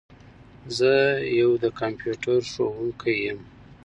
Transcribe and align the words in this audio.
زه 0.77 0.91
یو 1.39 1.51
د 1.63 1.65
کمپیوټر 1.79 2.39
ښوونکي 2.51 3.13
یم. 3.25 3.39